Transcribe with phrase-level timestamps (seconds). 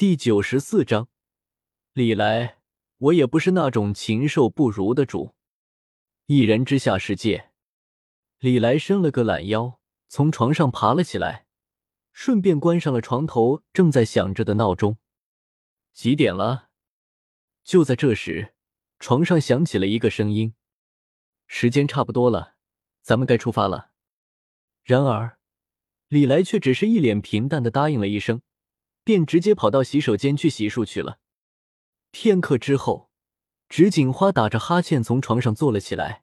[0.00, 1.10] 第九十四章，
[1.92, 2.56] 李来，
[2.96, 5.34] 我也不是那种禽兽不如的主。
[6.24, 7.50] 一人之下世界，
[8.38, 9.78] 李来伸了个懒腰，
[10.08, 11.44] 从床上爬了起来，
[12.14, 14.96] 顺便关上了床头正在响着的闹钟。
[15.92, 16.70] 几点了？
[17.62, 18.54] 就在这时，
[18.98, 20.54] 床上响起了一个声音
[21.46, 22.54] ：“时间差不多了，
[23.02, 23.90] 咱们该出发了。”
[24.82, 25.38] 然而，
[26.08, 28.40] 李来却只是一脸平淡的答应了一声。
[29.10, 31.18] 便直接跑到洗手间去洗漱去了。
[32.12, 33.10] 片刻之后，
[33.68, 36.22] 直锦花打着哈欠从床上坐了起来，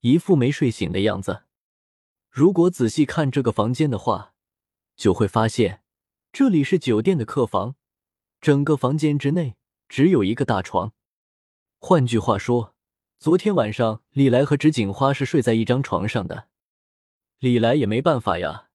[0.00, 1.44] 一副没睡醒的样子。
[2.28, 4.34] 如果仔细看这个房间的话，
[4.96, 5.84] 就会发现
[6.32, 7.76] 这里是酒店的客房，
[8.40, 9.54] 整个房间之内
[9.88, 10.92] 只有一个大床。
[11.78, 12.74] 换句话说，
[13.20, 16.48] 昨天晚上李来和直锦花是睡在一张床上的。
[17.38, 18.70] 李来也没办法呀，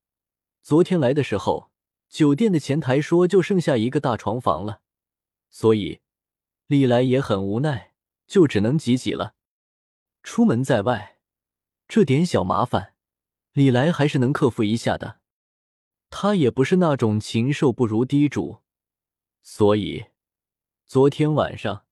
[0.61, 1.72] 昨天来的时候。
[2.13, 4.81] 酒店的前台说就剩下一个大床房了，
[5.49, 6.01] 所以
[6.67, 7.93] 李来也很无奈，
[8.27, 9.33] 就只能挤挤了。
[10.21, 11.17] 出门在外，
[11.87, 12.93] 这点小麻烦，
[13.53, 15.21] 李来还是能克服一下的。
[16.11, 18.59] 他也不是那种禽兽不如的主，
[19.41, 20.05] 所以
[20.85, 21.85] 昨天晚上，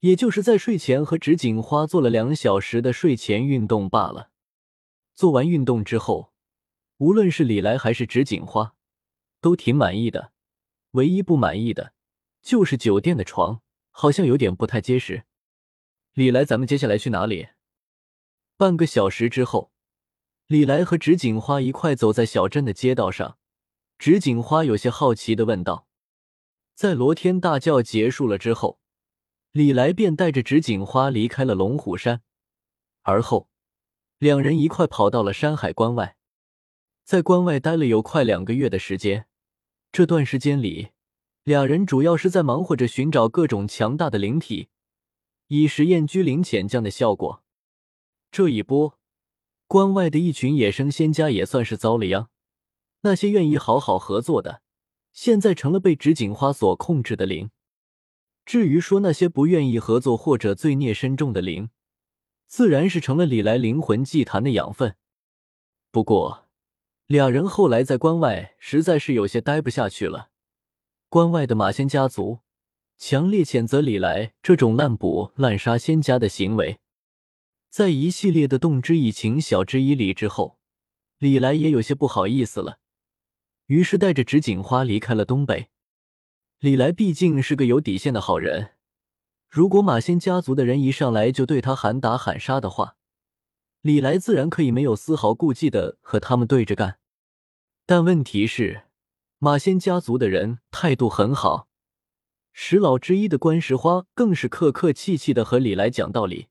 [0.00, 4.30] 也就是在睡前和直锦花做了两小时的睡前运动罢了。
[5.14, 6.32] 做完运动之后，
[6.96, 8.74] 无论是李来还是直锦花。
[9.40, 10.32] 都挺满意的，
[10.92, 11.94] 唯一不满意的
[12.42, 15.24] 就是酒店的床好像有点不太结实。
[16.12, 17.48] 李来，咱们接下来去哪里？
[18.56, 19.72] 半个小时之后，
[20.46, 23.38] 李来和直锦花一块走在小镇的街道上。
[23.98, 25.86] 直锦花有些好奇的问道
[26.74, 28.80] ：“在罗天大教结束了之后，
[29.52, 32.22] 李来便带着直锦花离开了龙虎山，
[33.02, 33.48] 而后
[34.18, 36.16] 两人一块跑到了山海关外，
[37.04, 39.26] 在关外待了有快两个月的时间。”
[39.92, 40.90] 这段时间里，
[41.42, 44.68] 两人主要是在忙活着寻找各种强大的灵体，
[45.48, 47.42] 以实验居灵潜降的效果。
[48.30, 48.96] 这一波，
[49.66, 52.30] 关外的一群野生仙家也算是遭了殃。
[53.00, 54.62] 那些愿意好好合作的，
[55.12, 57.50] 现在成了被纸锦花所控制的灵。
[58.46, 61.70] 至于说那些不愿意合作或者罪孽深重的灵，
[62.46, 64.94] 自然是成了李来灵魂祭坛的养分。
[65.90, 66.48] 不过，
[67.10, 70.30] 两人后来在关外实在是有些待不下去了。
[71.08, 72.38] 关外的马仙家族
[72.96, 76.78] 强烈谴责李来这种滥捕滥杀仙家的行为。
[77.68, 80.60] 在一系列的动之以情、晓之以理之后，
[81.18, 82.78] 李来也有些不好意思了，
[83.66, 85.70] 于是带着纸锦花离开了东北。
[86.60, 88.74] 李来毕竟是个有底线的好人，
[89.48, 92.94] 如果马仙家族的人一上来就对他喊打喊杀的话，
[93.80, 96.98] 李来自然可以没有丝毫顾忌的和他们对着干。
[97.90, 98.84] 但问题是，
[99.38, 101.66] 马仙家族的人态度很好，
[102.52, 106.46] 十老之一的关石花更是客客气气的和李来讲道理，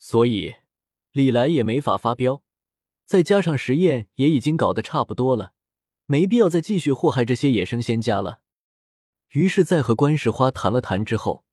[0.00, 0.56] 所以
[1.12, 2.42] 李来也没法发飙。
[3.06, 5.52] 再加上实验也已经搞得差不多了，
[6.06, 8.40] 没必要再继续祸害这些野生仙家了。
[9.28, 11.44] 于是，在和关石花谈了谈之后，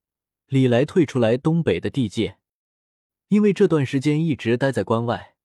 [0.47, 2.39] 李来退出来东北的地界，
[3.27, 5.35] 因为这段时间一直待在关外，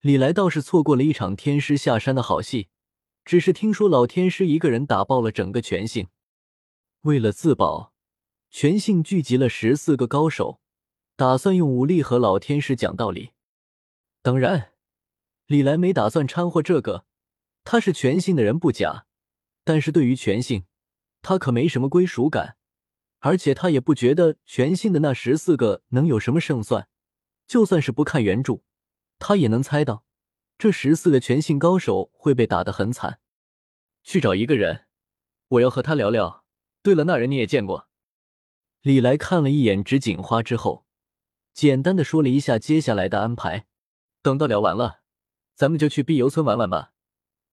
[0.00, 2.68] 李来倒是错过了一场天师下山的好戏。
[3.26, 6.06] 只是听说老天师一个人打爆了整个全姓，
[7.00, 7.92] 为了自保，
[8.50, 10.60] 全姓聚集了十四个高手，
[11.16, 13.32] 打算用武力和老天师讲道理。
[14.22, 14.70] 当然，
[15.46, 17.04] 李来没打算掺和这个，
[17.64, 19.06] 他是全姓的人不假，
[19.64, 20.64] 但是对于全姓，
[21.20, 22.56] 他可没什么归属感，
[23.18, 26.86] 而且他也不觉得全姓的那十四个能有什么胜算。
[27.48, 28.60] 就算是不看原著，
[29.18, 30.05] 他也能猜到。
[30.58, 33.20] 这十四个全性高手会被打得很惨，
[34.02, 34.86] 去找一个人，
[35.48, 36.44] 我要和他聊聊。
[36.82, 37.88] 对了，那人你也见过。
[38.80, 40.86] 李来看了一眼纸锦花之后，
[41.52, 43.66] 简单的说了一下接下来的安排。
[44.22, 45.00] 等到聊完了，
[45.54, 46.92] 咱们就去碧游村玩玩吧，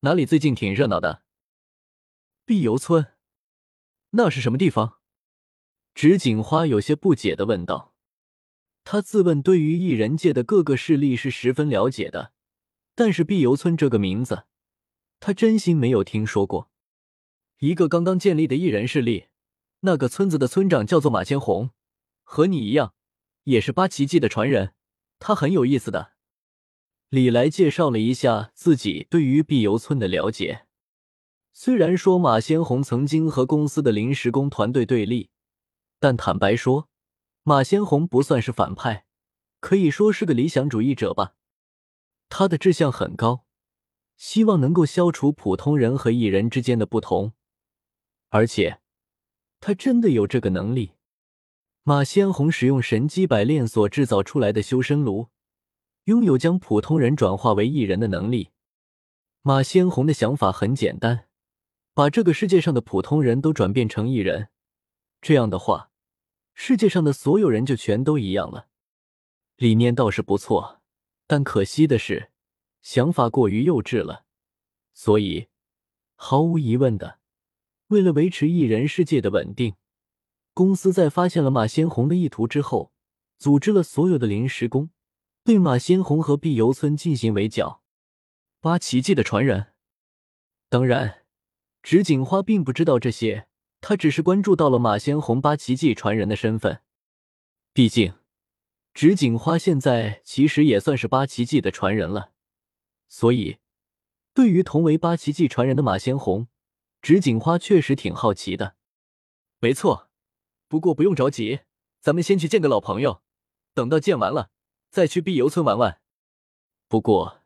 [0.01, 1.23] 哪里最近挺热闹的。
[2.45, 3.13] 碧游村，
[4.11, 4.99] 那是什么地方？
[5.93, 7.93] 纸锦花有些不解的问道。
[8.83, 12.32] 他自问对于异人界的各个势力是十分了解的。
[12.95, 14.43] 但是碧游村这个名字，
[15.19, 16.69] 他真心没有听说过。
[17.59, 19.27] 一个刚刚建立的异人势力，
[19.81, 21.71] 那个村子的村长叫做马千红，
[22.23, 22.93] 和你一样，
[23.43, 24.73] 也是八奇迹的传人。
[25.19, 26.13] 他很有意思的。
[27.09, 30.65] 李来介绍了一下自己对于碧游村的了解。
[31.53, 35.29] 虽然说马先红曾经和公司的临时工团队对立，
[35.99, 36.89] 但坦白说，
[37.43, 39.05] 马先红不算是反派，
[39.59, 41.35] 可以说是个理想主义者吧。
[42.35, 43.45] 他的志向很高，
[44.17, 47.33] 希望能够消除普通人和异人之间的不同，
[48.29, 48.79] 而且
[49.59, 50.93] 他真的有这个能力。
[51.83, 55.27] 马先红使用神机百炼所制造出来的修身炉，
[56.05, 58.49] 拥有将普通人转化为异人的能力。
[59.43, 61.27] 马先红的想法很简单，
[61.93, 64.49] 把这个世界上的普通人都转变成异人，
[65.21, 65.91] 这样的话，
[66.55, 68.69] 世界上的所有人就全都一样了。
[69.57, 70.81] 理念倒是不错，
[71.33, 72.29] 但可惜的是，
[72.83, 74.23] 想法过于幼稚了。
[74.93, 75.47] 所以，
[76.13, 77.17] 毫无疑问的，
[77.87, 79.73] 为了维持异人世界的稳定，
[80.53, 82.93] 公司在发现了马先红的意图之后，
[83.39, 84.91] 组织了所有的临时工，
[85.43, 87.81] 对马先红和碧游村进行围剿。
[88.61, 89.73] 八奇迹的传人，
[90.69, 91.23] 当然，
[91.81, 93.47] 直景花并不知道这些，
[93.81, 96.83] 他只是关注到了马先红八奇迹传人的身份。
[97.73, 98.13] 毕竟，
[98.93, 102.31] 直景花现在其实也算是八奇迹的传人了，
[103.07, 103.57] 所以，
[104.33, 106.47] 对于同为八奇迹传人的马先红，
[107.01, 108.75] 直景花确实挺好奇的。
[109.59, 110.09] 没错，
[110.67, 111.61] 不过不用着急，
[111.99, 113.21] 咱们先去见个老朋友，
[113.73, 114.51] 等到见完了，
[114.89, 115.99] 再去碧游村玩玩。
[116.87, 117.39] 不过。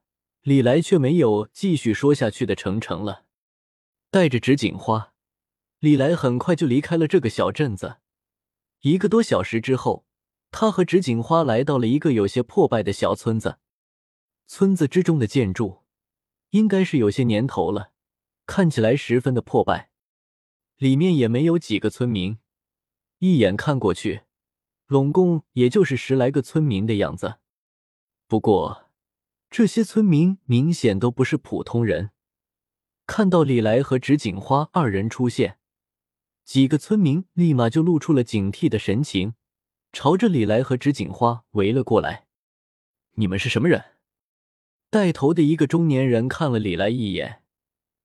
[0.44, 3.26] 李来却没有继续说下去的程程了，
[4.10, 5.14] 带着纸锦花，
[5.80, 7.98] 李来很快就离开了这个小镇子。
[8.80, 10.07] 一个多小时之后，
[10.60, 13.60] 他和纸锦花来到了一个有些破败的小村子。
[14.48, 15.84] 村子之中的建筑
[16.50, 17.92] 应该是有些年头了，
[18.48, 19.92] 看起来十分的破败，
[20.78, 22.40] 里面也没有几个村民。
[23.20, 24.24] 一眼看过去，
[24.88, 27.36] 拢共也就是十来个村民的样子。
[28.28, 28.90] 不过，
[29.52, 32.10] 这些村民明显都不是普通人，
[33.06, 35.60] 看到李来和纸锦花二人出现，
[36.44, 39.36] 几个村民立马就露出了警惕的神情，
[39.92, 42.28] 朝着李来和植锦花围了过来。
[43.14, 43.84] 你们是什么人？
[44.90, 47.44] 带头的一个中年人看了李来一眼，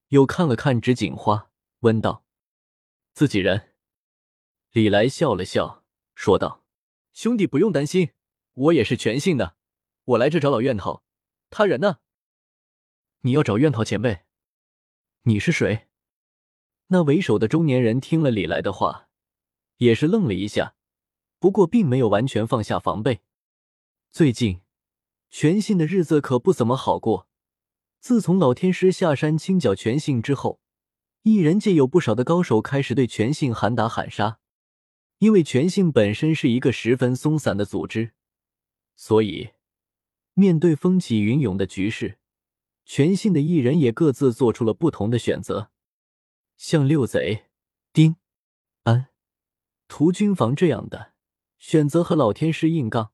[0.09, 1.51] 又看了看植锦花，
[1.81, 2.25] 问道
[3.15, 3.75] ：“自己人？”
[4.73, 5.85] 李来笑了笑，
[6.15, 6.65] 说道
[7.13, 8.11] ：“兄弟不用担心，
[8.55, 9.57] 我也是全信的，
[10.05, 11.03] 我来这找老院头。”
[11.51, 11.99] 他人呢？
[13.21, 14.23] 你要找院头前辈？
[15.23, 15.89] 你是谁？
[16.89, 19.09] 那为首的中年人听了李来的话，
[19.77, 20.75] 也是愣了一下，
[21.43, 23.23] 不过并没有完全放下防备。
[24.13, 24.61] 最近
[25.29, 27.27] 全信的日子可不怎么好过。
[27.99, 30.61] 自从老天师下山清剿全信之后，
[31.23, 34.39] 异人界有不少的高手开始对全信喊打喊杀。
[35.19, 38.13] 因为全信本身是一个十分松散的组织，
[38.95, 39.51] 所以。
[40.35, 42.19] 面对风起云涌的局势，
[42.85, 45.73] 全信的艺人也各自做出了不同的选择。
[46.57, 47.47] 像六贼、
[47.93, 48.15] 丁、
[48.85, 49.09] 安、
[49.89, 51.12] 屠军房这样的，
[51.63, 53.13] 选择和老天师硬杠，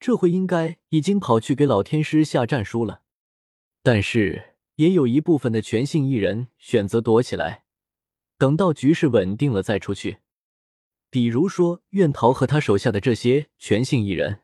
[0.00, 3.02] 这回应该已经跑去给老天师下战书了。
[3.82, 7.64] 但是也有一部分的全性艺人选择躲起来，
[8.38, 10.20] 等到局势稳定了再出去。
[11.10, 14.40] 比如说苑桃和他手下的这些全性艺人。